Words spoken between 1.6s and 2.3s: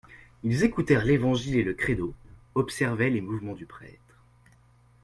le Credo,